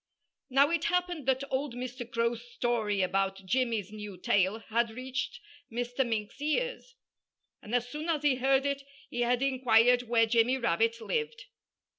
Now, 0.49 0.71
it 0.71 0.85
happened 0.85 1.27
that 1.27 1.43
old 1.51 1.75
Mr. 1.75 2.11
Crow's 2.11 2.41
story 2.53 3.03
about 3.03 3.45
Jimmy's 3.45 3.91
new 3.91 4.17
tail 4.17 4.57
had 4.57 4.89
reached 4.89 5.39
Mr. 5.71 6.03
Mink's 6.03 6.41
ears. 6.41 6.95
And 7.61 7.75
as 7.75 7.87
soon 7.87 8.09
as 8.09 8.23
he 8.23 8.37
heard 8.37 8.65
it 8.65 8.81
he 9.11 9.21
had 9.21 9.43
inquired 9.43 10.01
where 10.09 10.25
Jimmy 10.25 10.57
Rabbit 10.57 10.99
lived. 11.01 11.43